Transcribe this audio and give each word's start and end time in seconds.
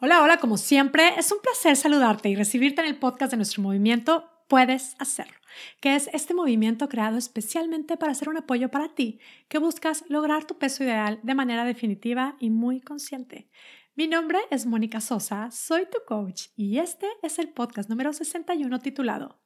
Hola, 0.00 0.22
hola, 0.22 0.36
como 0.36 0.58
siempre, 0.58 1.18
es 1.18 1.32
un 1.32 1.40
placer 1.40 1.74
saludarte 1.74 2.28
y 2.28 2.36
recibirte 2.36 2.80
en 2.80 2.86
el 2.86 3.00
podcast 3.00 3.32
de 3.32 3.36
nuestro 3.36 3.64
movimiento 3.64 4.30
Puedes 4.46 4.94
Hacerlo, 5.00 5.36
que 5.80 5.96
es 5.96 6.08
este 6.12 6.34
movimiento 6.34 6.88
creado 6.88 7.18
especialmente 7.18 7.96
para 7.96 8.14
ser 8.14 8.28
un 8.28 8.36
apoyo 8.36 8.70
para 8.70 8.94
ti, 8.94 9.18
que 9.48 9.58
buscas 9.58 10.04
lograr 10.08 10.44
tu 10.44 10.56
peso 10.56 10.84
ideal 10.84 11.18
de 11.24 11.34
manera 11.34 11.64
definitiva 11.64 12.36
y 12.38 12.50
muy 12.50 12.80
consciente. 12.80 13.50
Mi 13.96 14.06
nombre 14.06 14.38
es 14.52 14.66
Mónica 14.66 15.00
Sosa, 15.00 15.50
soy 15.50 15.86
tu 15.86 15.98
coach 16.06 16.50
y 16.54 16.78
este 16.78 17.08
es 17.24 17.40
el 17.40 17.48
podcast 17.48 17.90
número 17.90 18.12
61 18.12 18.78
titulado 18.78 19.40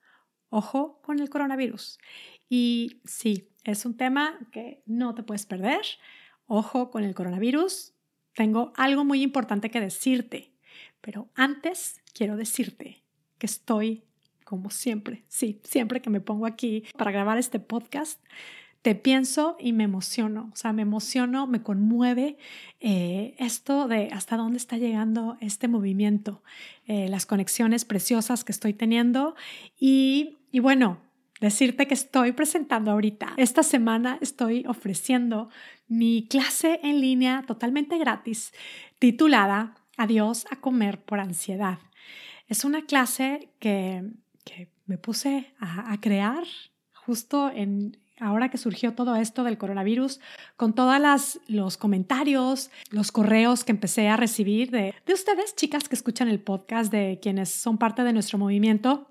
Ojo 0.51 1.01
con 1.01 1.19
el 1.19 1.31
coronavirus. 1.31 1.99
Y 2.51 3.01
sí, 3.07 3.49
es 3.65 3.87
un 3.87 3.97
tema 3.97 4.39
que 4.53 4.83
no 4.85 5.15
te 5.15 5.23
puedes 5.23 5.47
perder. 5.47 5.81
Ojo 6.45 6.91
con 6.91 7.05
el 7.05 7.15
coronavirus, 7.15 7.95
tengo 8.35 8.73
algo 8.77 9.05
muy 9.05 9.23
importante 9.23 9.71
que 9.71 9.81
decirte, 9.81 10.53
pero 11.01 11.29
antes 11.35 12.01
quiero 12.15 12.37
decirte 12.37 13.03
que 13.39 13.47
estoy, 13.47 14.05
como 14.45 14.71
siempre, 14.71 15.25
sí, 15.29 15.61
siempre 15.65 16.01
que 16.01 16.11
me 16.11 16.21
pongo 16.21 16.47
aquí 16.47 16.85
para 16.97 17.11
grabar 17.11 17.39
este 17.39 17.59
podcast, 17.59 18.21
te 18.83 18.97
pienso 18.97 19.57
y 19.61 19.73
me 19.73 19.85
emociono, 19.85 20.51
o 20.53 20.57
sea, 20.57 20.73
me 20.73 20.83
emociono, 20.83 21.47
me 21.47 21.63
conmueve 21.63 22.37
eh, 22.81 23.37
esto 23.39 23.87
de 23.87 24.09
hasta 24.13 24.37
dónde 24.37 24.59
está 24.59 24.77
llegando 24.77 25.37
este 25.41 25.69
movimiento, 25.69 26.43
eh, 26.87 27.09
las 27.09 27.25
conexiones 27.25 27.85
preciosas 27.85 28.43
que 28.43 28.51
estoy 28.51 28.75
teniendo 28.75 29.37
y, 29.79 30.39
y 30.51 30.59
bueno, 30.59 30.99
decirte 31.43 31.89
que 31.89 31.95
estoy 31.95 32.33
presentando 32.33 32.93
ahorita. 32.93 33.35
Esta 33.37 33.65
semana 33.65 34.17
estoy 34.21 34.65
ofreciendo 34.67 35.51
mi 35.89 36.29
clase 36.29 36.79
en 36.85 37.01
línea 37.01 37.45
totalmente 37.47 37.99
gratis 37.99 38.53
titulada 38.99 39.75
Adiós 39.99 40.47
a 40.51 40.57
comer 40.57 41.03
por 41.03 41.21
ansiedad. 41.21 41.79
Es 42.47 42.65
una 42.65 42.87
clase 42.87 43.51
que, 43.59 44.09
me 44.87 44.99
puse 44.99 45.53
a, 45.59 46.01
crear 46.01 46.45
justo 46.93 47.51
en, 47.53 47.99
ahora 48.21 48.49
que 48.49 48.59
surgió 48.59 48.95
todo 48.95 49.17
esto 49.17 49.43
del 49.43 49.59
coronavirus, 49.59 50.21
con 50.57 50.75
todos 50.75 51.39
los 51.49 51.77
comentarios, 51.77 52.71
los 52.91 53.11
correos 53.11 53.65
que 53.65 53.73
empecé 53.73 54.09
a 54.09 54.17
recibir 54.17 54.71
de, 54.71 54.95
de, 55.05 55.13
ustedes, 55.13 55.57
chicas 55.57 55.89
que 55.89 55.97
escuchan 55.97 56.29
el 56.29 56.41
podcast, 56.41 56.93
de 56.93 57.19
quienes 57.21 57.51
son 57.51 57.79
parte 57.79 58.03
de 58.03 58.13
nuestro 58.13 58.39
movimiento, 58.39 59.11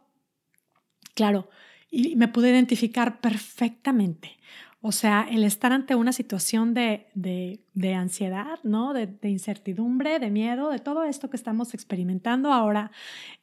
claro, 1.14 1.50
y 1.92 2.16
me 2.16 2.30
pude 2.30 2.50
identificar 2.50 3.20
perfectamente. 3.20 4.38
O 4.84 4.92
sea, 4.92 5.28
el 5.30 5.44
estar 5.44 5.72
ante 5.74 5.94
una 5.94 6.12
situación 6.12 6.74
de, 6.74 7.06
de, 7.14 7.94
ansiedad, 7.94 8.58
¿no? 8.64 8.94
De, 8.94 9.30
incertidumbre, 9.30 10.18
de 10.18 10.32
miedo, 10.32 10.72
de 10.72 10.80
todo 10.80 11.04
esto 11.04 11.30
que 11.30 11.38
estamos 11.38 11.76
experimentando 11.76 12.52
ahora 12.52 12.92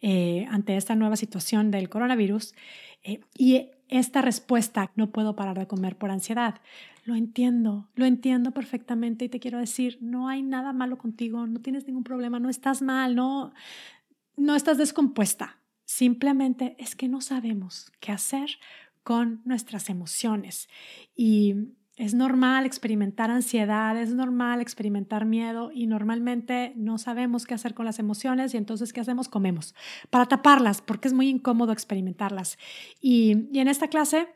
eh, 0.00 0.48
ante 0.50 0.76
esta 0.76 0.96
nueva 0.96 1.14
situación 1.14 1.70
del 1.70 1.88
coronavirus. 1.88 2.54
Eh, 3.04 3.20
y 3.36 3.68
esta 3.88 4.20
respuesta, 4.20 4.90
no 4.96 5.12
puedo 5.12 5.36
parar 5.36 5.56
de 5.60 5.68
comer 5.68 5.96
por 5.96 6.10
ansiedad. 6.10 6.60
Lo 7.04 7.14
entiendo, 7.14 7.88
lo 7.94 8.04
entiendo 8.04 8.50
perfectamente 8.50 9.24
y 9.24 9.28
te 9.28 9.38
quiero 9.38 9.58
decir, 9.58 9.98
no 10.00 10.28
hay 10.28 10.42
nada 10.42 10.72
malo 10.72 10.98
contigo, 10.98 11.46
no 11.46 11.60
tienes 11.60 11.86
ningún 11.86 12.04
problema, 12.04 12.40
no 12.40 12.48
estás 12.48 12.82
mal, 12.82 13.14
no, 13.14 13.52
no 14.36 14.56
estás 14.56 14.76
descompuesta. 14.76 15.57
Simplemente 15.98 16.76
es 16.78 16.94
que 16.94 17.08
no 17.08 17.20
sabemos 17.20 17.90
qué 17.98 18.12
hacer 18.12 18.50
con 19.02 19.42
nuestras 19.44 19.90
emociones. 19.90 20.68
Y 21.16 21.56
es 21.96 22.14
normal 22.14 22.66
experimentar 22.66 23.32
ansiedad, 23.32 24.00
es 24.00 24.14
normal 24.14 24.60
experimentar 24.60 25.24
miedo 25.24 25.72
y 25.74 25.88
normalmente 25.88 26.72
no 26.76 26.98
sabemos 26.98 27.46
qué 27.46 27.54
hacer 27.54 27.74
con 27.74 27.84
las 27.84 27.98
emociones 27.98 28.54
y 28.54 28.58
entonces 28.58 28.92
¿qué 28.92 29.00
hacemos? 29.00 29.28
Comemos 29.28 29.74
para 30.08 30.26
taparlas 30.26 30.82
porque 30.82 31.08
es 31.08 31.14
muy 31.14 31.28
incómodo 31.28 31.72
experimentarlas. 31.72 32.58
Y, 33.00 33.48
y 33.50 33.58
en 33.58 33.66
esta 33.66 33.88
clase 33.88 34.28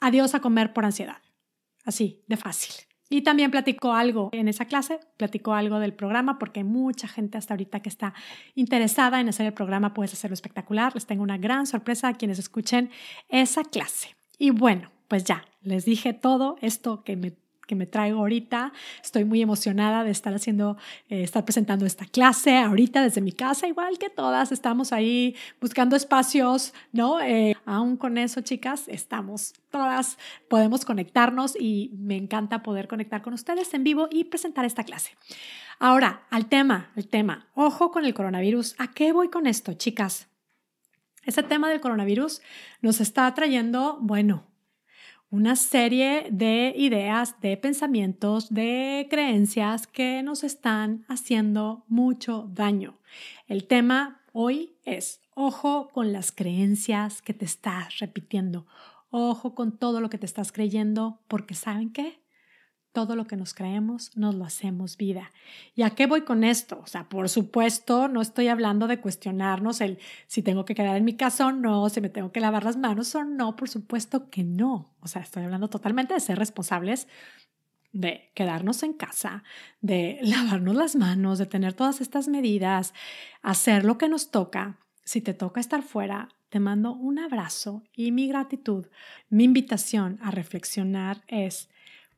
adiós 0.00 0.34
a 0.34 0.40
comer 0.40 0.72
por 0.72 0.84
ansiedad. 0.84 1.22
Así, 1.84 2.24
de 2.26 2.36
fácil. 2.36 2.89
Y 3.12 3.22
también 3.22 3.50
platico 3.50 3.92
algo 3.92 4.30
en 4.32 4.46
esa 4.46 4.66
clase, 4.66 5.00
platico 5.16 5.52
algo 5.52 5.80
del 5.80 5.92
programa 5.92 6.38
porque 6.38 6.62
mucha 6.62 7.08
gente 7.08 7.36
hasta 7.36 7.54
ahorita 7.54 7.80
que 7.80 7.88
está 7.88 8.14
interesada 8.54 9.20
en 9.20 9.28
hacer 9.28 9.46
el 9.46 9.52
programa, 9.52 9.92
puedes 9.92 10.12
hacerlo 10.12 10.34
espectacular. 10.34 10.94
Les 10.94 11.06
tengo 11.06 11.24
una 11.24 11.36
gran 11.36 11.66
sorpresa 11.66 12.08
a 12.08 12.14
quienes 12.14 12.38
escuchen 12.38 12.90
esa 13.28 13.64
clase. 13.64 14.14
Y 14.38 14.50
bueno, 14.50 14.92
pues 15.08 15.24
ya, 15.24 15.44
les 15.60 15.84
dije 15.84 16.12
todo 16.14 16.56
esto 16.60 17.02
que 17.02 17.16
me 17.16 17.32
que 17.70 17.76
me 17.76 17.86
traigo 17.86 18.18
ahorita. 18.18 18.72
Estoy 19.00 19.24
muy 19.24 19.40
emocionada 19.40 20.02
de 20.02 20.10
estar 20.10 20.34
haciendo, 20.34 20.76
eh, 21.08 21.22
estar 21.22 21.44
presentando 21.44 21.86
esta 21.86 22.04
clase 22.04 22.58
ahorita 22.58 23.00
desde 23.00 23.20
mi 23.20 23.30
casa, 23.30 23.68
igual 23.68 23.96
que 23.96 24.10
todas. 24.10 24.50
Estamos 24.50 24.92
ahí 24.92 25.36
buscando 25.60 25.94
espacios, 25.94 26.74
¿no? 26.90 27.20
Eh, 27.20 27.54
aún 27.66 27.96
con 27.96 28.18
eso, 28.18 28.40
chicas, 28.40 28.88
estamos 28.88 29.52
todas, 29.70 30.18
podemos 30.48 30.84
conectarnos 30.84 31.54
y 31.54 31.92
me 31.96 32.16
encanta 32.16 32.64
poder 32.64 32.88
conectar 32.88 33.22
con 33.22 33.34
ustedes 33.34 33.72
en 33.72 33.84
vivo 33.84 34.08
y 34.10 34.24
presentar 34.24 34.64
esta 34.64 34.82
clase. 34.82 35.12
Ahora, 35.78 36.26
al 36.28 36.46
tema, 36.46 36.90
el 36.96 37.06
tema. 37.06 37.46
Ojo 37.54 37.92
con 37.92 38.04
el 38.04 38.14
coronavirus. 38.14 38.74
¿A 38.78 38.90
qué 38.90 39.12
voy 39.12 39.28
con 39.28 39.46
esto, 39.46 39.74
chicas? 39.74 40.26
Ese 41.24 41.44
tema 41.44 41.70
del 41.70 41.80
coronavirus 41.80 42.42
nos 42.82 43.00
está 43.00 43.32
trayendo, 43.32 43.98
bueno, 44.00 44.49
una 45.30 45.54
serie 45.54 46.26
de 46.30 46.74
ideas, 46.76 47.40
de 47.40 47.56
pensamientos, 47.56 48.52
de 48.52 49.06
creencias 49.08 49.86
que 49.86 50.22
nos 50.24 50.42
están 50.42 51.04
haciendo 51.08 51.84
mucho 51.88 52.48
daño. 52.52 52.98
El 53.46 53.66
tema 53.66 54.20
hoy 54.32 54.74
es, 54.84 55.20
ojo 55.34 55.88
con 55.92 56.12
las 56.12 56.32
creencias 56.32 57.22
que 57.22 57.32
te 57.32 57.44
estás 57.44 58.00
repitiendo, 58.00 58.66
ojo 59.10 59.54
con 59.54 59.78
todo 59.78 60.00
lo 60.00 60.10
que 60.10 60.18
te 60.18 60.26
estás 60.26 60.50
creyendo, 60.50 61.20
porque 61.28 61.54
¿saben 61.54 61.92
qué? 61.92 62.19
Todo 62.92 63.14
lo 63.14 63.26
que 63.26 63.36
nos 63.36 63.54
creemos 63.54 64.16
nos 64.16 64.34
lo 64.34 64.44
hacemos 64.44 64.96
vida. 64.96 65.30
¿Y 65.74 65.82
a 65.82 65.90
qué 65.90 66.06
voy 66.06 66.22
con 66.22 66.44
esto? 66.44 66.80
O 66.82 66.86
sea, 66.86 67.08
por 67.08 67.28
supuesto, 67.28 68.08
no 68.08 68.20
estoy 68.20 68.48
hablando 68.48 68.86
de 68.88 69.00
cuestionarnos 69.00 69.80
el 69.80 69.98
si 70.26 70.42
tengo 70.42 70.64
que 70.64 70.74
quedar 70.74 70.96
en 70.96 71.04
mi 71.04 71.16
casa 71.16 71.46
o 71.46 71.52
no, 71.52 71.88
si 71.88 72.00
me 72.00 72.08
tengo 72.08 72.32
que 72.32 72.40
lavar 72.40 72.64
las 72.64 72.76
manos 72.76 73.14
o 73.14 73.24
no, 73.24 73.56
por 73.56 73.68
supuesto 73.68 74.28
que 74.30 74.42
no. 74.42 74.94
O 75.00 75.08
sea, 75.08 75.22
estoy 75.22 75.44
hablando 75.44 75.68
totalmente 75.68 76.14
de 76.14 76.20
ser 76.20 76.38
responsables 76.38 77.06
de 77.92 78.30
quedarnos 78.34 78.82
en 78.82 78.92
casa, 78.92 79.42
de 79.80 80.18
lavarnos 80.22 80.74
las 80.74 80.96
manos, 80.96 81.38
de 81.38 81.46
tener 81.46 81.74
todas 81.74 82.00
estas 82.00 82.28
medidas, 82.28 82.94
hacer 83.42 83.84
lo 83.84 83.98
que 83.98 84.08
nos 84.08 84.30
toca. 84.30 84.78
Si 85.04 85.20
te 85.20 85.34
toca 85.34 85.60
estar 85.60 85.82
fuera, 85.82 86.28
te 86.50 86.60
mando 86.60 86.92
un 86.92 87.18
abrazo 87.18 87.82
y 87.94 88.12
mi 88.12 88.28
gratitud. 88.28 88.86
Mi 89.28 89.44
invitación 89.44 90.18
a 90.22 90.30
reflexionar 90.30 91.22
es 91.28 91.68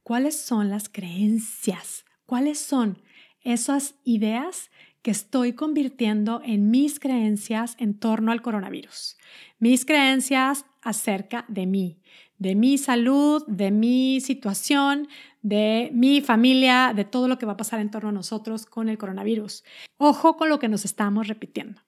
cuáles 0.02 0.38
son 0.38 0.70
las 0.70 0.88
creencias, 0.88 2.04
cuáles 2.26 2.58
son 2.58 3.02
esas 3.42 3.94
ideas 4.04 4.70
que 5.02 5.10
estoy 5.10 5.52
convirtiendo 5.52 6.40
en 6.44 6.70
mis 6.70 7.00
creencias 7.00 7.74
en 7.78 7.98
torno 7.98 8.30
al 8.30 8.40
coronavirus. 8.40 9.16
Mis 9.58 9.84
creencias 9.84 10.64
acerca 10.80 11.44
de 11.48 11.66
mí, 11.66 12.00
de 12.38 12.54
mi 12.54 12.78
salud, 12.78 13.44
de 13.46 13.70
mi 13.70 14.20
situación, 14.20 15.08
de 15.42 15.90
mi 15.92 16.20
familia, 16.20 16.92
de 16.94 17.04
todo 17.04 17.26
lo 17.26 17.38
que 17.38 17.46
va 17.46 17.52
a 17.52 17.56
pasar 17.56 17.80
en 17.80 17.90
torno 17.90 18.10
a 18.10 18.12
nosotros 18.12 18.64
con 18.64 18.88
el 18.88 18.98
coronavirus. 18.98 19.64
Ojo 19.96 20.36
con 20.36 20.48
lo 20.48 20.58
que 20.58 20.68
nos 20.68 20.84
estamos 20.84 21.26
repitiendo. 21.26 21.80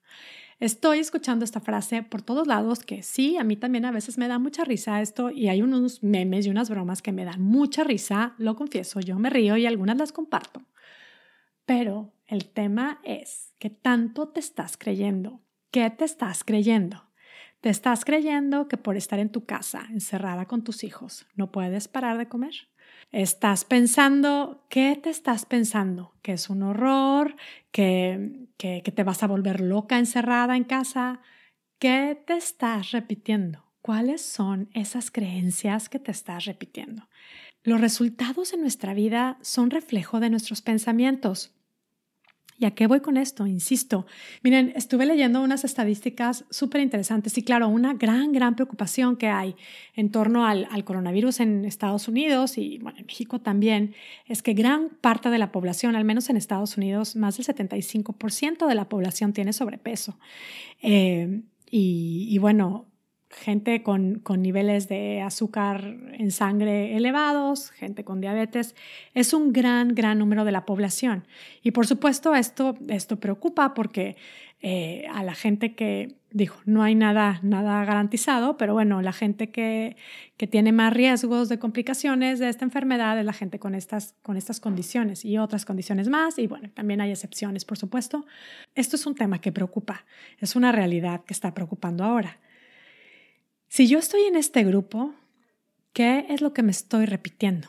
Estoy 0.60 1.00
escuchando 1.00 1.44
esta 1.44 1.60
frase 1.60 2.02
por 2.02 2.22
todos 2.22 2.46
lados 2.46 2.80
que 2.80 3.02
sí, 3.02 3.36
a 3.36 3.44
mí 3.44 3.56
también 3.56 3.84
a 3.84 3.90
veces 3.90 4.18
me 4.18 4.28
da 4.28 4.38
mucha 4.38 4.64
risa 4.64 5.00
esto 5.02 5.30
y 5.30 5.48
hay 5.48 5.62
unos 5.62 6.02
memes 6.02 6.46
y 6.46 6.50
unas 6.50 6.70
bromas 6.70 7.02
que 7.02 7.12
me 7.12 7.24
dan 7.24 7.42
mucha 7.42 7.82
risa, 7.82 8.34
lo 8.38 8.54
confieso, 8.54 9.00
yo 9.00 9.18
me 9.18 9.30
río 9.30 9.56
y 9.56 9.66
algunas 9.66 9.96
las 9.96 10.12
comparto. 10.12 10.62
Pero 11.66 12.14
el 12.26 12.46
tema 12.46 13.00
es 13.02 13.54
que 13.58 13.70
tanto 13.70 14.28
te 14.28 14.40
estás 14.40 14.76
creyendo. 14.76 15.40
¿Qué 15.70 15.90
te 15.90 16.04
estás 16.04 16.44
creyendo? 16.44 17.02
¿Te 17.64 17.70
estás 17.70 18.04
creyendo 18.04 18.68
que 18.68 18.76
por 18.76 18.94
estar 18.94 19.18
en 19.18 19.30
tu 19.30 19.46
casa, 19.46 19.86
encerrada 19.88 20.44
con 20.44 20.64
tus 20.64 20.84
hijos, 20.84 21.24
no 21.34 21.50
puedes 21.50 21.88
parar 21.88 22.18
de 22.18 22.28
comer? 22.28 22.52
Estás 23.10 23.64
pensando, 23.64 24.66
¿qué 24.68 25.00
te 25.02 25.08
estás 25.08 25.46
pensando? 25.46 26.12
Que 26.20 26.34
es 26.34 26.50
un 26.50 26.62
horror, 26.62 27.36
que, 27.72 28.48
que, 28.58 28.82
te 28.82 29.02
vas 29.02 29.22
a 29.22 29.28
volver 29.28 29.62
loca 29.62 29.98
encerrada 29.98 30.58
en 30.58 30.64
casa. 30.64 31.22
¿Qué 31.78 32.22
te 32.26 32.36
estás 32.36 32.90
repitiendo? 32.90 33.64
cuáles 33.80 34.20
son 34.20 34.68
esas 34.74 35.10
creencias 35.10 35.88
que 35.88 35.98
te 35.98 36.10
estás 36.10 36.44
repitiendo. 36.44 37.08
Los 37.62 37.80
resultados 37.80 38.52
en 38.52 38.60
nuestra 38.60 38.92
vida 38.92 39.38
son 39.40 39.70
reflejo 39.70 40.20
de 40.20 40.28
nuestros 40.28 40.60
pensamientos. 40.60 41.54
¿Y 42.58 42.66
a 42.66 42.70
qué 42.70 42.86
voy 42.86 43.00
con 43.00 43.16
esto? 43.16 43.46
Insisto, 43.46 44.06
miren, 44.42 44.72
estuve 44.76 45.06
leyendo 45.06 45.42
unas 45.42 45.64
estadísticas 45.64 46.44
súper 46.50 46.80
interesantes 46.80 47.36
y 47.36 47.42
claro, 47.42 47.68
una 47.68 47.94
gran, 47.94 48.32
gran 48.32 48.54
preocupación 48.54 49.16
que 49.16 49.26
hay 49.26 49.56
en 49.96 50.10
torno 50.10 50.46
al, 50.46 50.84
coronavirus 50.84 51.40
en 51.40 51.64
Estados 51.64 52.06
Unidos 52.06 52.56
y 52.56 52.78
bueno, 52.78 52.98
en 52.98 53.06
México 53.06 53.40
también, 53.40 53.94
es 54.26 54.42
que 54.42 54.54
gran 54.54 54.90
parte 55.00 55.30
de 55.30 55.38
la 55.38 55.50
población, 55.50 55.96
al 55.96 56.04
menos 56.04 56.30
en 56.30 56.36
Estados 56.36 56.76
Unidos, 56.76 57.16
más 57.16 57.36
del 57.38 57.46
75% 57.46 58.68
de 58.68 58.74
la 58.74 58.88
población 58.88 59.32
tiene 59.32 59.52
sobrepeso. 59.52 60.18
Eh, 60.80 61.42
y 61.76 62.38
bueno, 62.38 62.86
gente 63.34 63.82
con, 63.82 64.22
niveles 64.38 64.88
de 64.88 65.20
azúcar 65.20 65.96
en 66.12 66.30
sangre 66.30 66.96
elevados, 66.96 67.70
gente 67.70 68.04
con 68.04 68.20
diabetes, 68.20 68.74
es 69.12 69.32
un 69.32 69.52
gran, 69.52 69.94
gran 69.94 70.18
número 70.18 70.44
de 70.44 70.52
la 70.52 70.64
población. 70.64 71.26
Y 71.62 71.72
por 71.72 71.86
supuesto 71.86 72.34
esto, 72.34 72.76
esto 72.88 73.20
preocupa 73.20 73.74
porque 73.74 74.16
eh, 74.62 75.06
a 75.12 75.22
la 75.22 75.34
gente 75.34 75.74
que, 75.74 76.16
dijo, 76.30 76.58
no 76.64 76.82
hay 76.82 76.94
nada, 76.94 77.38
nada 77.42 77.84
garantizado, 77.84 78.56
pero 78.56 78.72
bueno, 78.72 79.02
la 79.02 79.12
gente 79.12 79.50
que, 79.50 79.96
que, 80.36 80.46
tiene 80.46 80.72
más 80.72 80.92
riesgos 80.92 81.48
de 81.48 81.58
complicaciones 81.58 82.38
de 82.38 82.48
esta 82.48 82.64
enfermedad 82.64 83.18
es 83.18 83.26
la 83.26 83.34
gente 83.34 83.58
con 83.58 83.74
estas, 83.74 84.14
con 84.22 84.36
estas 84.36 84.60
condiciones 84.60 85.24
y 85.24 85.36
otras 85.38 85.64
condiciones 85.64 86.08
más. 86.08 86.38
Y 86.38 86.46
bueno, 86.46 86.70
también 86.70 87.00
hay 87.00 87.10
excepciones, 87.10 87.64
por 87.64 87.76
supuesto. 87.76 88.24
Esto 88.74 88.96
es 88.96 89.06
un 89.06 89.14
tema 89.14 89.40
que 89.40 89.52
preocupa, 89.52 90.06
es 90.38 90.56
una 90.56 90.72
realidad 90.72 91.24
que 91.24 91.34
está 91.34 91.52
preocupando 91.52 92.02
ahora. 92.02 92.38
Si 93.74 93.88
yo 93.88 93.98
estoy 93.98 94.22
en 94.22 94.36
este 94.36 94.62
grupo, 94.62 95.16
¿qué 95.92 96.26
es 96.28 96.40
lo 96.40 96.52
que 96.52 96.62
me 96.62 96.70
estoy 96.70 97.06
repitiendo? 97.06 97.66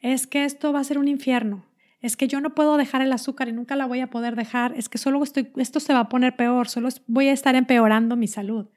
Es 0.00 0.26
que 0.26 0.46
esto 0.46 0.72
va 0.72 0.80
a 0.80 0.84
ser 0.84 0.96
un 0.96 1.06
infierno. 1.06 1.66
Es 2.00 2.16
que 2.16 2.28
yo 2.28 2.40
no 2.40 2.54
puedo 2.54 2.78
dejar 2.78 3.02
el 3.02 3.12
azúcar 3.12 3.46
y 3.46 3.52
nunca 3.52 3.76
la 3.76 3.84
voy 3.84 4.00
a 4.00 4.08
poder 4.08 4.36
dejar. 4.36 4.72
Es 4.74 4.88
que 4.88 4.96
solo 4.96 5.22
estoy, 5.22 5.52
esto 5.56 5.80
se 5.80 5.92
va 5.92 5.98
a 5.98 6.08
poner 6.08 6.34
peor, 6.34 6.70
solo 6.70 6.88
voy 7.06 7.28
a 7.28 7.34
estar 7.34 7.56
empeorando 7.56 8.16
mi 8.16 8.26
salud. 8.26 8.68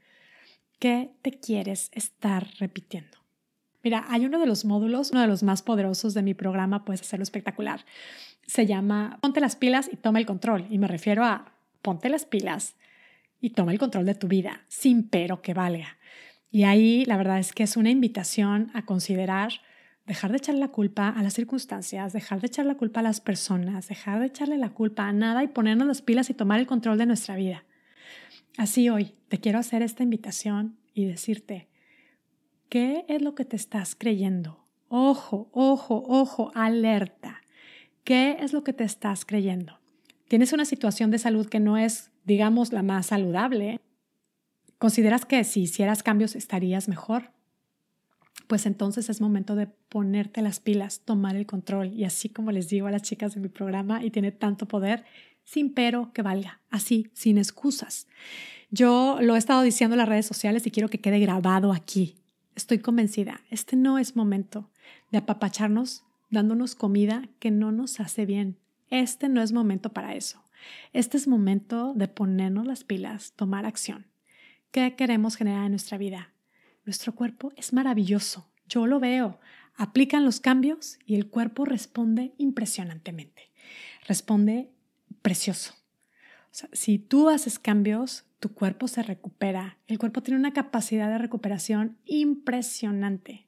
¿Qué 0.77 1.13
te 1.21 1.31
quieres 1.31 1.89
estar 1.93 2.45
repitiendo? 2.59 3.17
Mira, 3.81 4.03
hay 4.09 4.25
uno 4.25 4.37
de 4.37 4.45
los 4.45 4.65
módulos, 4.65 5.11
uno 5.11 5.21
de 5.21 5.27
los 5.27 5.43
más 5.43 5.61
poderosos 5.61 6.13
de 6.13 6.21
mi 6.21 6.33
programa, 6.33 6.83
puedes 6.83 6.99
hacerlo 6.99 7.23
espectacular. 7.23 7.85
Se 8.45 8.65
llama 8.65 9.19
Ponte 9.21 9.39
las 9.39 9.55
pilas 9.55 9.89
y 9.89 9.95
toma 9.95 10.19
el 10.19 10.25
control. 10.25 10.67
Y 10.69 10.79
me 10.79 10.89
refiero 10.89 11.23
a 11.23 11.53
ponte 11.81 12.09
las 12.09 12.25
pilas 12.25 12.75
y 13.39 13.51
toma 13.51 13.71
el 13.71 13.79
control 13.79 14.05
de 14.05 14.15
tu 14.15 14.27
vida, 14.27 14.65
sin 14.67 15.07
pero 15.07 15.41
que 15.41 15.53
valga. 15.53 15.97
Y 16.51 16.63
ahí 16.63 17.05
la 17.05 17.17
verdad 17.17 17.39
es 17.39 17.53
que 17.53 17.63
es 17.63 17.77
una 17.77 17.89
invitación 17.89 18.69
a 18.73 18.85
considerar 18.85 19.53
dejar 20.05 20.31
de 20.31 20.37
echarle 20.37 20.59
la 20.59 20.67
culpa 20.67 21.09
a 21.09 21.23
las 21.23 21.33
circunstancias, 21.33 22.11
dejar 22.11 22.41
de 22.41 22.47
echar 22.47 22.65
la 22.65 22.75
culpa 22.75 22.99
a 22.99 23.03
las 23.03 23.21
personas, 23.21 23.87
dejar 23.87 24.19
de 24.19 24.25
echarle 24.25 24.57
la 24.57 24.71
culpa 24.71 25.07
a 25.07 25.13
nada 25.13 25.43
y 25.43 25.47
ponernos 25.47 25.87
las 25.87 26.01
pilas 26.01 26.29
y 26.29 26.33
tomar 26.33 26.59
el 26.59 26.67
control 26.67 26.97
de 26.97 27.05
nuestra 27.05 27.35
vida. 27.35 27.63
Así 28.57 28.89
hoy 28.89 29.13
te 29.29 29.39
quiero 29.39 29.59
hacer 29.59 29.81
esta 29.81 30.03
invitación 30.03 30.77
y 30.93 31.05
decirte, 31.05 31.69
¿qué 32.67 33.05
es 33.07 33.21
lo 33.21 33.35
que 33.35 33.45
te 33.45 33.55
estás 33.55 33.95
creyendo? 33.95 34.65
Ojo, 34.89 35.49
ojo, 35.53 36.03
ojo, 36.05 36.51
alerta. 36.53 37.41
¿Qué 38.03 38.37
es 38.41 38.51
lo 38.51 38.63
que 38.63 38.73
te 38.73 38.83
estás 38.83 39.23
creyendo? 39.23 39.79
Tienes 40.27 40.51
una 40.51 40.65
situación 40.65 41.11
de 41.11 41.19
salud 41.19 41.47
que 41.47 41.61
no 41.61 41.77
es, 41.77 42.11
digamos, 42.25 42.73
la 42.73 42.83
más 42.83 43.05
saludable. 43.05 43.79
¿Consideras 44.81 45.25
que 45.25 45.43
si 45.43 45.61
hicieras 45.61 46.01
cambios 46.01 46.35
estarías 46.35 46.87
mejor? 46.87 47.29
Pues 48.47 48.65
entonces 48.65 49.11
es 49.11 49.21
momento 49.21 49.55
de 49.55 49.67
ponerte 49.67 50.41
las 50.41 50.59
pilas, 50.59 51.01
tomar 51.01 51.35
el 51.35 51.45
control 51.45 51.93
y 51.93 52.03
así 52.03 52.29
como 52.29 52.51
les 52.51 52.67
digo 52.67 52.87
a 52.87 52.91
las 52.91 53.03
chicas 53.03 53.35
de 53.35 53.41
mi 53.41 53.47
programa 53.47 54.03
y 54.03 54.09
tiene 54.09 54.31
tanto 54.31 54.67
poder, 54.67 55.05
sin 55.43 55.71
pero 55.71 56.11
que 56.13 56.23
valga, 56.23 56.61
así, 56.71 57.11
sin 57.13 57.37
excusas. 57.37 58.07
Yo 58.71 59.19
lo 59.21 59.35
he 59.35 59.37
estado 59.37 59.61
diciendo 59.61 59.93
en 59.93 59.99
las 59.99 60.09
redes 60.09 60.25
sociales 60.25 60.65
y 60.65 60.71
quiero 60.71 60.89
que 60.89 60.99
quede 60.99 61.19
grabado 61.19 61.73
aquí. 61.73 62.15
Estoy 62.55 62.79
convencida, 62.79 63.41
este 63.51 63.75
no 63.75 63.99
es 63.99 64.15
momento 64.15 64.71
de 65.11 65.19
apapacharnos 65.19 66.05
dándonos 66.31 66.73
comida 66.73 67.29
que 67.37 67.51
no 67.51 67.71
nos 67.71 67.99
hace 67.99 68.25
bien. 68.25 68.57
Este 68.89 69.29
no 69.29 69.43
es 69.43 69.51
momento 69.51 69.93
para 69.93 70.15
eso. 70.15 70.41
Este 70.91 71.17
es 71.17 71.27
momento 71.27 71.93
de 71.93 72.07
ponernos 72.07 72.65
las 72.65 72.83
pilas, 72.83 73.33
tomar 73.35 73.67
acción. 73.67 74.10
¿Qué 74.71 74.95
queremos 74.95 75.35
generar 75.35 75.65
en 75.65 75.71
nuestra 75.71 75.97
vida? 75.97 76.31
Nuestro 76.85 77.13
cuerpo 77.13 77.51
es 77.57 77.73
maravilloso. 77.73 78.49
Yo 78.69 78.87
lo 78.87 79.01
veo. 79.01 79.37
Aplican 79.75 80.23
los 80.23 80.39
cambios 80.39 80.97
y 81.05 81.15
el 81.15 81.27
cuerpo 81.27 81.65
responde 81.65 82.33
impresionantemente. 82.37 83.51
Responde 84.07 84.71
precioso. 85.21 85.73
si 86.71 86.99
tú 86.99 87.29
haces 87.29 87.59
cambios, 87.59 88.23
tu 88.39 88.53
cuerpo 88.53 88.87
se 88.87 89.03
recupera. 89.03 89.77
El 89.87 89.99
cuerpo 89.99 90.23
tiene 90.23 90.39
una 90.39 90.53
capacidad 90.53 91.09
de 91.09 91.17
recuperación 91.17 91.97
impresionante. 92.05 93.47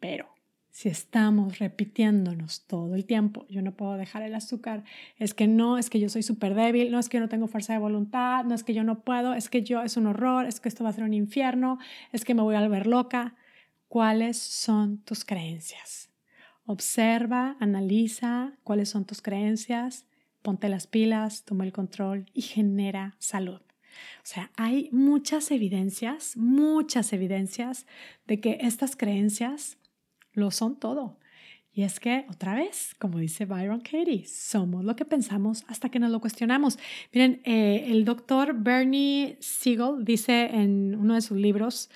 Pero 0.00 0.28
si 0.70 0.88
estamos 0.88 1.58
repitiéndonos 1.58 2.62
todo 2.66 2.94
el 2.94 3.04
tiempo, 3.04 3.46
yo 3.48 3.60
no 3.62 3.72
puedo 3.72 3.96
dejar 3.96 4.22
el 4.22 4.34
azúcar, 4.34 4.84
es 5.18 5.34
que 5.34 5.46
no, 5.48 5.78
es 5.78 5.90
que 5.90 6.00
yo 6.00 6.08
soy 6.08 6.22
súper 6.22 6.54
débil, 6.54 6.90
no 6.90 6.98
es 6.98 7.08
que 7.08 7.16
yo 7.16 7.20
no 7.20 7.28
tengo 7.28 7.48
fuerza 7.48 7.72
de 7.72 7.78
voluntad, 7.78 8.44
no 8.44 8.54
es 8.54 8.62
que 8.62 8.74
yo 8.74 8.84
no 8.84 9.00
puedo, 9.00 9.34
es 9.34 9.48
que 9.48 9.62
yo 9.62 9.82
es 9.82 9.96
un 9.96 10.06
horror, 10.06 10.46
es 10.46 10.60
que 10.60 10.68
esto 10.68 10.84
va 10.84 10.90
a 10.90 10.92
ser 10.92 11.04
un 11.04 11.14
infierno, 11.14 11.78
es 12.12 12.24
que 12.24 12.34
me 12.34 12.42
voy 12.42 12.54
a 12.54 12.60
volver 12.60 12.86
loca. 12.86 13.34
¿Cuáles 13.88 14.36
son 14.36 14.98
tus 14.98 15.24
creencias? 15.24 16.10
Observa, 16.64 17.56
analiza 17.58 18.52
cuáles 18.62 18.88
son 18.88 19.04
tus 19.04 19.20
creencias, 19.20 20.06
ponte 20.42 20.68
las 20.68 20.86
pilas, 20.86 21.44
toma 21.44 21.64
el 21.64 21.72
control 21.72 22.26
y 22.32 22.42
genera 22.42 23.16
salud. 23.18 23.60
O 24.18 24.26
sea, 24.26 24.52
hay 24.56 24.88
muchas 24.92 25.50
evidencias, 25.50 26.36
muchas 26.36 27.12
evidencias 27.12 27.86
de 28.28 28.40
que 28.40 28.58
estas 28.60 28.94
creencias 28.94 29.78
lo 30.32 30.50
son 30.50 30.78
todo. 30.78 31.18
Y 31.72 31.82
es 31.82 32.00
que, 32.00 32.26
otra 32.28 32.54
vez, 32.54 32.94
como 32.98 33.18
dice 33.18 33.44
Byron 33.44 33.80
Katie, 33.80 34.26
somos 34.26 34.84
lo 34.84 34.96
que 34.96 35.04
pensamos 35.04 35.64
hasta 35.68 35.88
que 35.88 36.00
nos 36.00 36.10
lo 36.10 36.20
cuestionamos. 36.20 36.78
Miren, 37.12 37.40
eh, 37.44 37.86
el 37.88 38.04
doctor 38.04 38.54
Bernie 38.54 39.36
Siegel 39.40 40.04
dice 40.04 40.50
en 40.52 40.96
uno 40.96 41.14
de 41.14 41.20
sus 41.20 41.38
libros, 41.38 41.88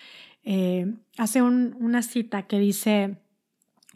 eh, 0.44 0.94
hace 1.18 1.42
una 1.42 2.02
cita 2.02 2.46
que 2.46 2.60
dice, 2.60 3.16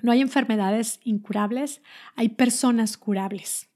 no 0.03 0.11
hay 0.11 0.21
enfermedades 0.21 1.01
incurables, 1.05 1.81
hay 2.17 2.31
personas 2.31 2.97
curables. 2.97 3.69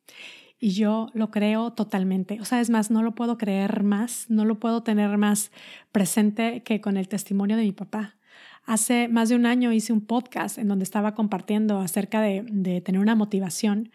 Y 0.59 0.71
yo 0.71 1.09
lo 1.13 1.31
creo 1.31 1.73
totalmente. 1.73 2.41
O 2.41 2.45
sea, 2.45 2.61
es 2.61 2.71
más, 2.71 2.91
no 2.91 3.03
lo 3.03 3.15
puedo 3.15 3.39
creer 3.39 3.83
más, 3.83 4.27
no 4.29 4.45
lo 4.45 4.59
puedo 4.59 4.83
tener 4.83 5.19
más 5.19 5.51
presente 5.91 6.63
que 6.63 6.81
con 6.81 6.97
el 6.97 7.09
testimonio 7.09 7.57
de 7.57 7.65
mi 7.65 7.73
papá. 7.73 8.17
Hace 8.65 9.09
más 9.09 9.29
de 9.29 9.37
un 9.37 9.47
año 9.47 9.73
hice 9.73 9.93
un 9.93 10.01
podcast 10.01 10.59
en 10.59 10.69
donde 10.69 10.85
estaba 10.85 11.15
compartiendo 11.15 11.79
acerca 11.79 12.21
de, 12.21 12.81
tener 12.85 13.01
una 13.01 13.15
motivación. 13.15 13.91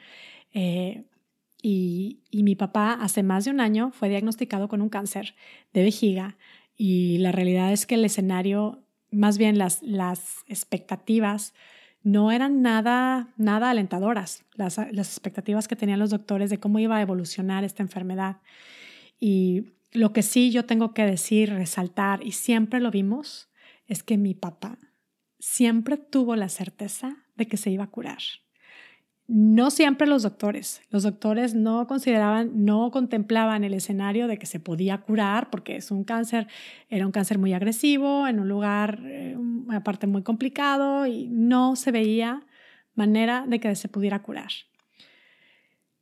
Eh, 0.53 1.05
y, 1.61 2.19
mi 2.31 2.55
papá 2.55 2.93
hace 2.93 3.23
más 3.23 3.45
de 3.45 3.51
un 3.51 3.59
año 3.59 3.91
fue 3.91 4.09
diagnosticado 4.09 4.67
con 4.67 4.81
un 4.81 4.89
cáncer 4.89 5.35
de 5.73 5.83
vejiga 5.83 6.37
y 6.77 7.17
la 7.17 7.31
realidad 7.31 7.73
es 7.73 7.85
que 7.85 7.95
el 7.95 8.05
escenario, 8.05 8.83
más 9.11 9.37
bien 9.37 9.57
las, 9.57 9.81
las 9.81 10.43
expectativas, 10.47 11.53
no 12.03 12.31
eran 12.31 12.61
nada, 12.61 13.33
nada 13.37 13.71
alentadoras, 13.71 14.45
las, 14.53 14.77
las 14.77 15.09
expectativas 15.09 15.67
que 15.67 15.75
tenían 15.75 15.99
los 15.99 16.11
doctores 16.11 16.49
de 16.49 16.59
cómo 16.59 16.79
iba 16.79 16.97
a 16.97 17.01
evolucionar 17.01 17.63
esta 17.63 17.83
enfermedad. 17.83 18.37
Y 19.19 19.73
lo 19.91 20.13
que 20.13 20.21
sí 20.21 20.51
yo 20.51 20.65
tengo 20.65 20.93
que 20.93 21.05
decir, 21.05 21.51
resaltar, 21.51 22.23
y 22.23 22.31
siempre 22.33 22.79
lo 22.79 22.91
vimos, 22.91 23.49
es 23.87 24.03
que 24.03 24.17
mi 24.17 24.33
papá 24.33 24.77
siempre 25.39 25.97
tuvo 25.97 26.35
la 26.35 26.49
certeza 26.49 27.17
de 27.35 27.47
que 27.47 27.57
se 27.57 27.69
iba 27.69 27.85
a 27.85 27.91
curar. 27.91 28.19
No 29.27 29.71
siempre 29.71 30.07
los 30.07 30.23
doctores. 30.23 30.81
Los 30.89 31.03
doctores 31.03 31.53
no 31.53 31.85
consideraban, 31.85 32.63
no 32.63 32.91
contemplaban 32.91 33.65
el 33.65 33.73
escenario 33.73 34.27
de 34.27 34.37
que 34.37 34.45
se 34.45 34.61
podía 34.61 34.99
curar 34.99 35.49
porque 35.49 35.75
es 35.75 35.91
un 35.91 36.05
cáncer, 36.05 36.47
era 36.89 37.05
un 37.05 37.11
cáncer 37.11 37.37
muy 37.37 37.53
agresivo, 37.53 38.27
en 38.27 38.39
un 38.39 38.47
lugar, 38.47 39.01
eh, 39.05 39.35
una 39.37 39.83
parte 39.83 40.07
muy 40.07 40.23
complicado 40.23 41.05
y 41.07 41.27
no 41.27 41.75
se 41.75 41.91
veía 41.91 42.45
manera 42.95 43.45
de 43.45 43.59
que 43.59 43.75
se 43.75 43.89
pudiera 43.89 44.21
curar. 44.21 44.51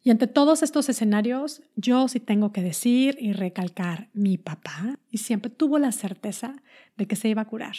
Y 0.05 0.11
ante 0.11 0.27
todos 0.27 0.61
estos 0.61 0.87
escenarios, 0.87 1.63
yo 1.75 2.07
sí 2.07 2.19
tengo 2.19 2.51
que 2.51 2.61
decir 2.61 3.17
y 3.19 3.33
recalcar, 3.33 4.11
mi 4.13 4.37
papá 4.37 4.99
y 5.09 5.17
siempre 5.17 5.49
tuvo 5.49 5.79
la 5.79 5.91
certeza 5.91 6.61
de 6.95 7.07
que 7.07 7.15
se 7.15 7.27
iba 7.27 7.41
a 7.41 7.47
curar. 7.47 7.75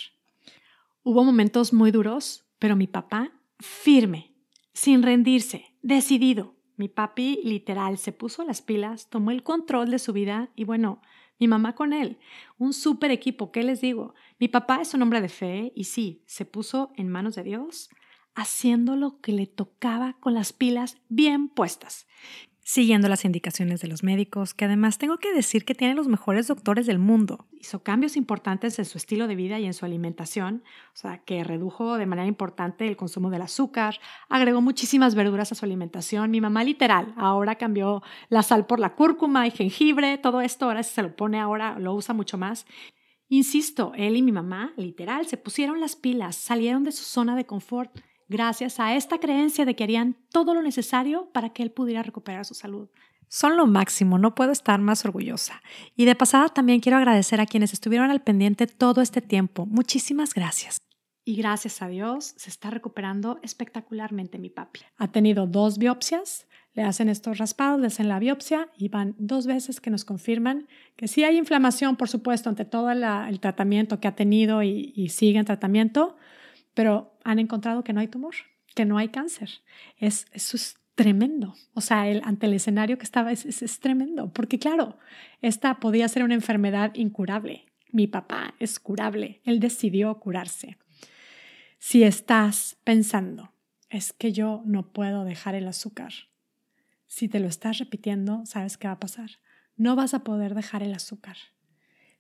Hubo 1.05 1.23
momentos 1.23 1.73
muy 1.73 1.93
duros, 1.93 2.45
pero 2.59 2.75
mi 2.75 2.89
papá 2.89 3.31
firme, 3.61 4.35
sin 4.73 5.05
rendirse, 5.05 5.77
decidido. 5.83 6.57
Mi 6.77 6.89
papi 6.89 7.43
literal 7.45 7.97
se 7.97 8.11
puso 8.11 8.43
las 8.43 8.61
pilas, 8.61 9.09
tomó 9.09 9.31
el 9.31 9.45
control 9.45 9.93
de 9.93 10.01
su 10.01 10.13
vida 10.13 10.51
y 10.57 10.65
bueno, 10.65 11.01
mi 11.39 11.47
mamá 11.47 11.77
con 11.77 11.93
él, 11.93 12.19
un 12.59 12.73
súper 12.73 13.13
equipo, 13.13 13.53
¿qué 13.53 13.63
les 13.63 13.81
digo? 13.81 14.15
Mi 14.41 14.49
papá 14.49 14.81
es 14.83 14.95
un 14.95 15.03
hombre 15.03 15.21
de 15.21 15.29
fe 15.29 15.73
y 15.77 15.85
sí, 15.85 16.25
se 16.27 16.45
puso 16.45 16.91
en 16.97 17.09
manos 17.09 17.37
de 17.37 17.45
Dios, 17.45 17.89
haciendo 18.37 18.95
lo 18.95 19.21
que 19.21 19.33
le 19.33 19.47
tocaba 19.47 20.17
con 20.21 20.35
las 20.35 20.53
pilas 20.53 20.99
bien 21.09 21.49
puestas 21.49 22.07
siguiendo 22.67 23.09
las 23.09 23.25
indicaciones 23.25 23.81
de 23.81 23.87
los 23.87 24.03
médicos, 24.03 24.53
que 24.53 24.65
además 24.65 24.99
tengo 24.99 25.19
que 25.19 25.33
decir 25.33 25.65
que 25.65 25.77
tiene 25.77 25.95
los 25.95 26.09
mejores 26.09 26.49
doctores 26.49 26.85
del 26.87 26.99
mundo. 26.99 27.47
Hizo 27.53 27.85
cambios 27.85 28.17
importantes 28.17 28.81
en 28.81 28.85
su 28.85 28.99
estilo 28.99 29.29
de 29.29 29.37
vida 29.37 29.61
y 29.61 29.67
en 29.67 29.73
su 29.73 29.85
alimentación, 29.85 30.65
o 30.93 30.97
sea, 30.97 31.19
que 31.19 31.45
redujo 31.45 31.97
de 31.97 32.07
manera 32.07 32.27
importante 32.27 32.89
el 32.89 32.97
consumo 32.97 33.31
del 33.31 33.43
azúcar, 33.43 34.01
agregó 34.29 34.63
muchísimas 34.63 35.15
verduras 35.15 35.53
a 35.53 35.55
su 35.55 35.65
alimentación. 35.65 36.33
Mi 36.33 36.41
mamá 36.41 36.65
literal 36.65 37.15
ahora 37.17 37.55
cambió 37.55 38.03
la 38.31 38.43
sal 38.43 38.67
por 38.67 38.81
la 38.81 38.97
cúrcuma 38.97 39.47
y 39.47 39.53
jengibre, 39.53 40.19
todo 40.19 40.41
esto 40.41 40.65
ahora 40.65 40.83
se 40.83 41.05
lo 41.05 41.15
pone 41.15 41.39
ahora, 41.39 41.79
lo 41.79 41.95
usa 41.95 42.17
mucho 42.17 42.37
más. 42.37 42.67
Insisto, 43.29 43.93
él 43.95 44.17
y 44.17 44.23
mi 44.23 44.33
mamá, 44.33 44.73
literal, 44.77 45.27
se 45.29 45.37
pusieron 45.37 45.81
las 45.81 45.95
pilas, 45.95 46.35
salieron 46.35 46.83
de 46.83 46.91
su 46.91 47.05
zona 47.05 47.37
de 47.37 47.47
confort 47.47 47.97
gracias 48.29 48.81
a 48.81 48.97
esta 48.97 49.19
creencia 49.19 49.65
de 49.65 49.75
que 49.77 49.85
harían 49.85 50.17
todo 50.31 50.55
lo 50.55 50.63
necesario 50.63 51.31
para 51.33 51.51
que 51.51 51.63
él 51.63 51.71
pudiera 51.71 52.03
recuperar 52.03 52.45
su 52.45 52.55
salud. 52.55 52.89
Son 53.29 53.57
lo 53.57 53.67
máximo, 53.67 54.19
no 54.19 54.35
puedo 54.35 54.53
estar 54.53 54.81
más 54.81 55.05
orgullosa. 55.05 55.63
Y 55.97 56.05
de 56.05 56.15
pasada 56.15 56.49
también 56.49 56.81
quiero 56.81 56.99
agradecer 56.99 57.41
a 57.41 57.47
quienes 57.47 57.73
estuvieron 57.73 58.11
al 58.11 58.23
pendiente 58.23 58.67
todo 58.67 59.03
este 59.03 59.21
tiempo. 59.21 59.67
Muchísimas 59.67 60.33
gracias. 60.33 60.79
Y 61.25 61.35
gracias 61.35 61.83
a 61.83 61.89
Dios 61.89 62.35
se 62.37 62.51
está 62.51 62.71
recuperando 62.71 63.41
espectacularmente 63.43 64.39
mi 64.39 64.49
papi. 64.49 64.81
Ha 64.97 65.11
tenido 65.11 65.49
dos 65.49 65.77
biopsias, 65.77 66.47
le 66.73 66.85
hacen 66.85 67.09
estos 67.09 67.39
raspados, 67.39 67.81
le 67.81 67.89
hacen 67.89 68.09
la 68.09 68.21
biopsia 68.21 68.69
y 68.79 68.91
van 68.91 69.17
dos 69.19 69.47
veces 69.49 69.81
que 69.81 69.91
nos 69.91 70.05
confirman 70.05 70.69
que 70.95 71.09
sí 71.09 71.25
hay 71.25 71.37
inflamación, 71.37 71.97
por 71.97 72.09
supuesto, 72.09 72.49
ante 72.49 72.65
todo 72.65 72.93
el 72.93 73.41
tratamiento 73.41 73.99
que 73.99 74.07
ha 74.07 74.15
tenido 74.15 74.63
y, 74.63 74.93
y 74.95 75.09
sigue 75.09 75.41
en 75.41 75.47
tratamiento, 75.47 76.17
pero 76.75 77.16
han 77.27 77.41
encontrado 77.41 77.83
que 77.83 77.93
no 77.93 78.01
hay 78.01 78.09
tumor, 78.09 78.35
que 78.75 78.85
no 78.85 78.99
hay 78.99 79.09
cáncer. 79.09 79.51
Es, 79.99 80.27
eso 80.33 80.57
es 80.57 80.77
tremendo. 80.95 81.55
O 81.75 81.81
sea, 81.81 82.03
ante 82.23 82.47
el 82.47 82.55
escenario 82.55 82.99
que 82.99 83.05
estaba 83.05 83.33
es, 83.33 83.45
es, 83.45 83.81
tremendo, 83.81 84.33
porque 84.33 84.59
claro, 84.59 84.97
esta 85.43 85.81
podía 85.81 86.09
ser 86.09 86.23
una 86.23 86.35
enfermedad 86.35 86.95
incurable. 86.95 87.67
Mi 87.91 88.07
papá 88.07 88.55
es 88.61 88.79
curable, 88.79 89.41
él 89.45 89.59
decidió 89.59 90.15
curarse. 90.21 90.79
Si 91.79 92.05
estás 92.05 92.79
pensando, 92.85 93.53
es 93.91 94.13
que 94.13 94.33
yo 94.33 94.63
no 94.65 94.93
puedo 94.93 95.25
dejar 95.25 95.55
el 95.55 95.69
azúcar, 95.69 96.13
si 97.07 97.29
te 97.29 97.41
lo 97.41 97.49
estás 97.49 97.79
repitiendo, 97.79 98.45
¿sabes 98.47 98.77
qué 98.77 98.89
va 98.89 98.95
a 98.95 99.01
pasar? 99.01 99.31
No 99.77 99.97
vas 99.97 100.15
a 100.15 100.25
poder 100.25 100.55
dejar 100.55 100.83
el 100.83 100.95
azúcar. 100.95 101.37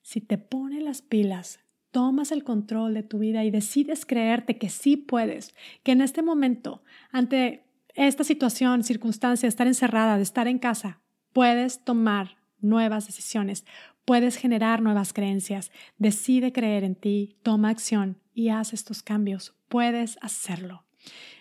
Si 0.03 0.21
te 0.21 0.39
pone 0.39 0.81
las 0.81 1.03
pilas 1.03 1.61
tomas 1.97 2.31
el 2.31 2.45
control 2.45 2.93
de 2.93 3.03
tu 3.03 3.19
vida 3.19 3.43
y 3.45 3.51
decides 3.51 4.05
creerte 4.05 4.59
que 4.59 4.69
sí 4.69 4.99
puedes, 4.99 5.55
que 5.83 5.93
en 5.93 6.03
este 6.03 6.21
momento, 6.21 6.83
ante 7.11 7.65
esta 7.95 8.23
situación, 8.23 8.85
circunstancia, 8.85 9.49
estar 9.49 9.67
encerrada, 9.67 10.19
de 10.19 10.23
estar 10.23 10.47
en 10.47 10.59
casa, 10.59 11.01
puedes 11.33 11.85
tomar 11.85 12.37
nuevas 12.61 13.07
decisiones, 13.07 13.65
puedes 14.05 14.37
generar 14.37 14.83
nuevas 14.83 15.15
creencias, 15.15 15.73
decide 15.97 16.53
creer 16.53 16.85
en 16.85 16.97
ti, 16.97 17.39
toma 17.43 17.71
acción 17.71 18.19
y 18.35 18.51
haz 18.51 18.75
estos 18.75 19.03
cambios, 19.03 19.55
puedes 19.71 20.19
hacerlo. 20.21 20.85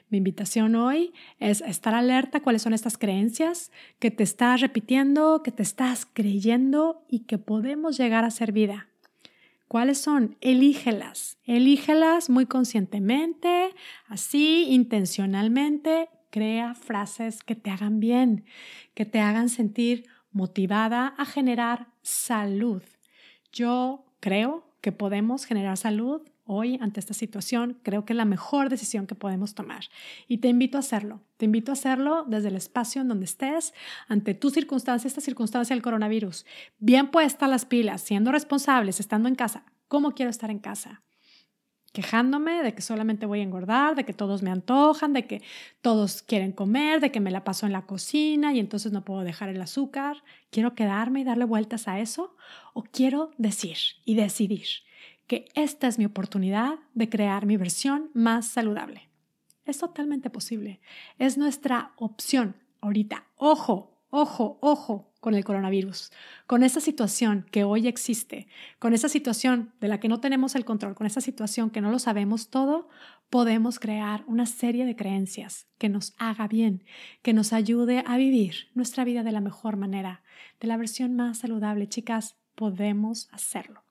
Mi 0.08 0.20
invitación 0.20 0.76
hoy 0.76 1.12
es 1.38 1.60
estar 1.60 1.94
alerta 1.94 2.40
cuáles 2.40 2.62
son 2.62 2.74
estas 2.74 2.98
creencias 2.98 3.74
que 4.00 4.10
te 4.10 4.24
estás 4.24 4.62
repitiendo, 4.62 5.44
que 5.44 5.52
te 5.52 5.64
estás 5.64 6.06
creyendo 6.06 7.04
y 7.10 7.26
que 7.26 7.40
podemos 7.40 7.98
llegar 7.98 8.24
a 8.24 8.32
ser 8.32 8.54
vida. 8.54 8.88
¿Cuáles 9.76 9.98
son? 9.98 10.38
Elígelas. 10.40 11.38
Elígelas 11.44 12.30
muy 12.30 12.46
conscientemente, 12.46 13.76
así, 14.08 14.68
intencionalmente. 14.70 16.08
Crea 16.30 16.76
frases 16.76 17.44
que 17.44 17.56
te 17.56 17.72
hagan 17.72 18.00
bien, 18.00 18.46
que 18.94 19.04
te 19.04 19.20
hagan 19.20 19.50
sentir 19.50 20.06
motivada 20.32 21.08
a 21.18 21.26
generar 21.26 21.88
salud. 22.04 22.84
Yo 23.52 24.06
creo 24.22 24.64
que 24.80 24.94
podemos 24.94 25.44
generar 25.44 25.76
salud 25.76 26.22
hoy 26.46 26.78
ante 26.82 27.00
esta 27.00 27.14
situación. 27.14 27.78
Creo 27.84 28.06
que 28.06 28.14
es 28.14 28.18
la 28.18 28.26
mejor 28.26 28.70
decisión 28.70 29.08
que 29.08 29.16
podemos 29.16 29.56
tomar. 29.56 29.86
Y 30.28 30.38
te 30.38 30.48
invito 30.48 30.78
a 30.78 30.80
hacerlo. 30.80 31.22
Te 31.38 31.46
invito 31.46 31.72
a 31.72 31.74
hacerlo 31.74 32.26
desde 32.28 32.48
el 32.48 32.56
espacio 32.56 33.02
en 33.02 33.08
donde 33.08 33.26
estés, 33.26 33.74
ante 34.08 34.34
tu 34.34 34.50
circunstancia, 34.50 35.08
esta 35.08 35.22
circunstancia 35.22 35.76
del 35.76 35.84
coronavirus. 35.84 36.46
Bien 36.80 37.10
puestas 37.12 37.50
las 37.50 37.66
pilas, 37.66 38.02
siendo 38.02 38.32
responsables, 38.32 39.00
estando 39.00 39.28
en 39.28 39.36
casa. 39.36 39.66
¿Cómo 39.88 40.14
quiero 40.14 40.30
estar 40.30 40.50
en 40.50 40.60
casa? 40.60 41.02
quejándome 41.96 42.62
de 42.62 42.76
que 42.76 42.82
solamente 42.82 43.26
voy 43.26 43.40
a 43.40 43.44
engordar, 43.44 43.96
de 43.96 44.04
que 44.04 44.12
todos 44.14 44.44
me 44.44 44.52
antojan, 44.52 45.14
de 45.14 45.26
que 45.26 45.42
todos 45.82 46.22
quieren 46.22 46.52
comer, 46.52 47.00
de 47.00 47.10
que 47.10 47.22
me 47.22 47.32
la 47.32 47.46
paso 47.46 47.66
en 47.66 47.72
la 47.72 47.86
cocina 47.86 48.54
y 48.54 48.60
entonces 48.60 48.92
no 48.92 49.06
puedo 49.06 49.22
dejar 49.22 49.48
el 49.48 49.62
azúcar. 49.62 50.22
¿Quiero 50.52 50.76
quedarme 50.76 51.22
y 51.22 51.24
darle 51.24 51.46
vueltas 51.46 51.88
a 51.88 52.02
eso? 52.02 52.36
¿O 52.74 52.84
quiero 52.84 53.32
decir 53.38 53.78
y 54.04 54.16
decidir 54.16 54.68
que 55.28 55.46
esta 55.56 55.88
es 55.88 55.98
mi 55.98 56.06
oportunidad 56.06 56.80
de 56.94 57.10
crear 57.10 57.46
mi 57.46 57.58
versión 57.58 58.10
más 58.14 58.48
saludable? 58.48 59.10
Es 59.66 59.80
totalmente 59.80 60.30
posible. 60.30 60.80
Es 61.18 61.38
nuestra 61.38 61.94
opción 61.98 62.56
ahorita. 62.82 63.26
Ojo, 63.36 64.00
ojo, 64.10 64.60
ojo 64.62 65.12
con 65.20 65.34
el 65.34 65.44
coronavirus, 65.44 66.12
con 66.46 66.62
esa 66.62 66.80
situación 66.80 67.48
que 67.50 67.64
hoy 67.64 67.88
existe, 67.88 68.48
con 68.78 68.94
esa 68.94 69.10
situación 69.10 69.74
de 69.82 69.88
la 69.88 70.00
que 70.00 70.08
no 70.08 70.20
tenemos 70.20 70.54
el 70.54 70.66
control, 70.66 70.94
con 70.94 71.08
esa 71.08 71.20
situación 71.20 71.72
que 71.72 71.82
no 71.82 71.90
lo 71.90 71.98
sabemos 71.98 72.52
todo, 72.52 72.90
podemos 73.32 73.80
crear 73.80 74.24
una 74.28 74.46
serie 74.46 74.86
de 74.86 74.96
creencias 74.96 75.66
que 75.80 75.90
nos 75.90 76.14
haga 76.20 76.48
bien, 76.48 76.84
que 77.24 77.34
nos 77.34 77.54
ayude 77.54 78.04
a 78.06 78.18
vivir 78.18 78.68
nuestra 78.76 79.04
vida 79.04 79.24
de 79.24 79.32
la 79.32 79.42
mejor 79.42 79.78
manera, 79.78 80.22
de 80.60 80.68
la 80.68 80.78
versión 80.78 81.16
más 81.16 81.40
saludable. 81.40 81.90
Chicas, 81.90 82.36
podemos 82.54 83.28
hacerlo. 83.32 83.84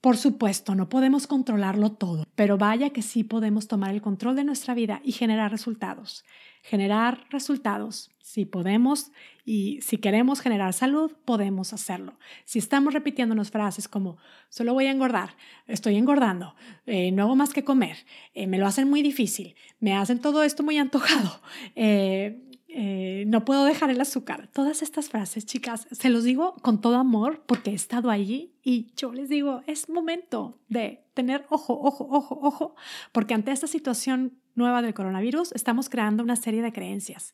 Por 0.00 0.16
supuesto, 0.16 0.76
no 0.76 0.88
podemos 0.88 1.26
controlarlo 1.26 1.90
todo, 1.90 2.24
pero 2.36 2.56
vaya 2.56 2.90
que 2.90 3.02
sí 3.02 3.24
podemos 3.24 3.66
tomar 3.66 3.92
el 3.92 4.00
control 4.00 4.36
de 4.36 4.44
nuestra 4.44 4.72
vida 4.72 5.00
y 5.02 5.10
generar 5.10 5.50
resultados. 5.50 6.24
Generar 6.62 7.26
resultados. 7.30 8.10
Si 8.20 8.44
podemos 8.44 9.10
y 9.44 9.80
si 9.80 9.96
queremos 9.96 10.40
generar 10.40 10.72
salud, 10.72 11.16
podemos 11.24 11.72
hacerlo. 11.72 12.16
Si 12.44 12.60
estamos 12.60 12.94
repitiéndonos 12.94 13.50
frases 13.50 13.88
como, 13.88 14.18
solo 14.50 14.72
voy 14.72 14.86
a 14.86 14.92
engordar, 14.92 15.30
estoy 15.66 15.96
engordando, 15.96 16.54
eh, 16.86 17.10
no 17.10 17.24
hago 17.24 17.34
más 17.34 17.52
que 17.52 17.64
comer, 17.64 17.96
eh, 18.34 18.46
me 18.46 18.58
lo 18.58 18.66
hacen 18.66 18.88
muy 18.88 19.02
difícil, 19.02 19.56
me 19.80 19.96
hacen 19.96 20.20
todo 20.20 20.44
esto 20.44 20.62
muy 20.62 20.78
antojado, 20.78 21.40
eh, 21.74 22.47
eh, 22.80 23.24
no 23.26 23.44
puedo 23.44 23.64
dejar 23.64 23.90
el 23.90 24.00
azúcar. 24.00 24.48
Todas 24.52 24.82
estas 24.82 25.08
frases, 25.08 25.44
chicas, 25.44 25.88
se 25.90 26.10
los 26.10 26.22
digo 26.22 26.54
con 26.62 26.80
todo 26.80 26.94
amor 26.94 27.42
porque 27.44 27.72
he 27.72 27.74
estado 27.74 28.08
allí 28.08 28.52
y 28.62 28.92
yo 28.96 29.12
les 29.12 29.28
digo, 29.28 29.62
es 29.66 29.88
momento 29.88 30.60
de 30.68 31.04
tener 31.12 31.44
ojo, 31.48 31.76
ojo, 31.76 32.06
ojo, 32.08 32.38
ojo, 32.40 32.76
porque 33.10 33.34
ante 33.34 33.50
esta 33.50 33.66
situación 33.66 34.38
nueva 34.58 34.82
del 34.82 34.92
coronavirus, 34.92 35.52
estamos 35.52 35.88
creando 35.88 36.22
una 36.22 36.36
serie 36.36 36.60
de 36.60 36.72
creencias. 36.72 37.32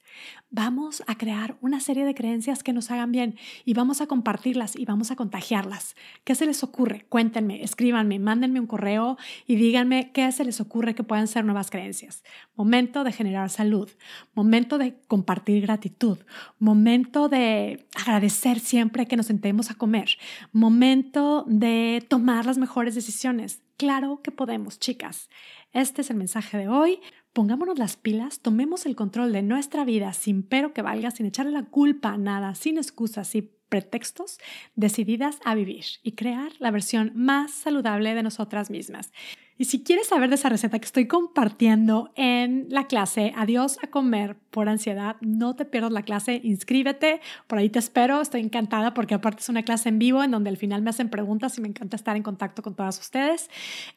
Vamos 0.50 1.02
a 1.08 1.16
crear 1.16 1.56
una 1.60 1.80
serie 1.80 2.04
de 2.04 2.14
creencias 2.14 2.62
que 2.62 2.72
nos 2.72 2.90
hagan 2.90 3.10
bien 3.10 3.36
y 3.64 3.74
vamos 3.74 4.00
a 4.00 4.06
compartirlas 4.06 4.76
y 4.76 4.84
vamos 4.84 5.10
a 5.10 5.16
contagiarlas. 5.16 5.96
¿Qué 6.22 6.36
se 6.36 6.46
les 6.46 6.62
ocurre? 6.62 7.06
Cuéntenme, 7.08 7.64
escríbanme, 7.64 8.20
mándenme 8.20 8.60
un 8.60 8.66
correo 8.66 9.16
y 9.46 9.56
díganme 9.56 10.12
qué 10.12 10.30
se 10.30 10.44
les 10.44 10.60
ocurre 10.60 10.94
que 10.94 11.02
puedan 11.02 11.26
ser 11.26 11.44
nuevas 11.44 11.70
creencias. 11.70 12.22
Momento 12.54 13.02
de 13.02 13.12
generar 13.12 13.50
salud, 13.50 13.90
momento 14.34 14.78
de 14.78 14.94
compartir 15.08 15.62
gratitud, 15.62 16.18
momento 16.58 17.28
de 17.28 17.86
agradecer 17.96 18.60
siempre 18.60 19.06
que 19.06 19.16
nos 19.16 19.26
sentemos 19.26 19.70
a 19.70 19.74
comer, 19.74 20.18
momento 20.52 21.44
de 21.48 22.04
tomar 22.08 22.46
las 22.46 22.58
mejores 22.58 22.94
decisiones. 22.94 23.62
Claro 23.76 24.20
que 24.22 24.30
podemos, 24.30 24.78
chicas. 24.78 25.28
Este 25.74 26.02
es 26.02 26.10
el 26.10 26.16
mensaje 26.16 26.56
de 26.56 26.68
hoy. 26.68 27.00
Pongámonos 27.32 27.80
las 27.80 27.96
pilas, 27.96 28.38
tomemos 28.38 28.86
el 28.86 28.94
control 28.94 29.32
de 29.32 29.42
nuestra 29.42 29.84
vida 29.84 30.12
sin 30.12 30.44
pero 30.44 30.72
que 30.72 30.82
valga, 30.82 31.10
sin 31.10 31.26
echarle 31.26 31.50
la 31.50 31.64
culpa 31.64 32.10
a 32.10 32.16
nada, 32.16 32.54
sin 32.54 32.78
excusas 32.78 33.34
y 33.34 33.42
pretextos, 33.42 34.38
decididas 34.76 35.40
a 35.44 35.56
vivir 35.56 35.84
y 36.04 36.12
crear 36.12 36.52
la 36.60 36.70
versión 36.70 37.10
más 37.16 37.50
saludable 37.50 38.14
de 38.14 38.22
nosotras 38.22 38.70
mismas. 38.70 39.10
Y 39.56 39.66
si 39.66 39.84
quieres 39.84 40.08
saber 40.08 40.30
de 40.30 40.34
esa 40.34 40.48
receta 40.48 40.80
que 40.80 40.84
estoy 40.84 41.06
compartiendo 41.06 42.10
en 42.16 42.66
la 42.70 42.88
clase 42.88 43.32
Adiós 43.36 43.78
a 43.82 43.86
comer 43.86 44.36
por 44.50 44.68
ansiedad, 44.68 45.16
no 45.20 45.54
te 45.54 45.64
pierdas 45.64 45.92
la 45.92 46.02
clase, 46.02 46.40
inscríbete, 46.42 47.20
por 47.46 47.58
ahí 47.58 47.70
te 47.70 47.78
espero, 47.78 48.20
estoy 48.20 48.40
encantada 48.40 48.94
porque 48.94 49.14
aparte 49.14 49.42
es 49.42 49.48
una 49.48 49.62
clase 49.62 49.90
en 49.90 50.00
vivo 50.00 50.24
en 50.24 50.32
donde 50.32 50.50
al 50.50 50.56
final 50.56 50.82
me 50.82 50.90
hacen 50.90 51.08
preguntas 51.08 51.56
y 51.56 51.60
me 51.60 51.68
encanta 51.68 51.94
estar 51.94 52.16
en 52.16 52.24
contacto 52.24 52.62
con 52.62 52.74
todas 52.74 52.98
ustedes. 52.98 53.48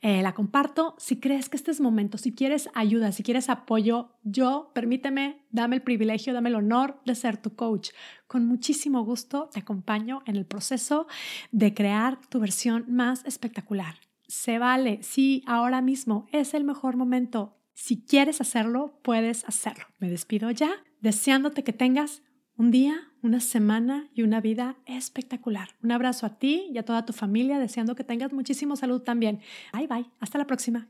Eh, 0.02 0.22
la 0.22 0.34
comparto. 0.36 0.96
Si 1.00 1.20
crees 1.20 1.50
que 1.50 1.58
este 1.58 1.72
es 1.72 1.82
momento, 1.82 2.20
si 2.20 2.34
quieres 2.34 2.70
ayuda, 2.76 3.12
si 3.12 3.24
quieres 3.24 3.50
apoyo, 3.50 4.12
yo, 4.24 4.72
permíteme, 4.76 5.42
dame 5.50 5.78
el 5.78 5.82
privilegio, 5.82 6.34
dame 6.34 6.50
el 6.50 6.56
honor 6.56 7.00
de 7.06 7.16
ser 7.16 7.38
tu 7.38 7.56
coach. 7.56 7.90
Con 8.28 8.46
muchísimo 8.46 9.04
gusto 9.04 9.50
te 9.52 9.60
acompaño 9.60 10.22
en 10.28 10.36
el 10.36 10.46
proceso 10.46 11.08
de 11.52 11.74
crear 11.74 12.20
tu 12.30 12.40
versión 12.40 12.86
más 12.88 13.26
espectacular 13.26 14.07
se 14.28 14.60
vale. 14.60 15.00
Sí, 15.02 15.44
ahora 15.46 15.82
mismo 15.82 16.28
es 16.32 16.54
el 16.54 16.64
mejor 16.64 16.96
momento. 16.96 17.58
Si 17.74 18.04
quieres 18.04 18.42
hacerlo, 18.42 19.00
puedes 19.04 19.46
hacerlo. 19.46 19.86
Me 20.00 20.10
despido 20.10 20.50
ya, 20.52 20.72
deseándote 21.02 21.64
que 21.64 21.74
tengas 21.74 22.24
un 22.58 22.72
día, 22.72 23.12
una 23.22 23.40
semana 23.40 24.10
y 24.14 24.24
una 24.24 24.42
vida 24.42 24.78
espectacular. 24.86 25.70
Un 25.84 25.92
abrazo 25.92 26.26
a 26.26 26.40
ti 26.40 26.68
y 26.72 26.78
a 26.78 26.84
toda 26.84 27.06
tu 27.06 27.14
familia, 27.14 27.60
deseando 27.60 27.96
que 27.96 28.04
tengas 28.04 28.34
muchísimo 28.34 28.76
salud 28.76 29.02
también. 29.02 29.42
Bye 29.74 29.88
bye, 29.88 30.06
hasta 30.20 30.38
la 30.38 30.48
próxima. 30.48 30.86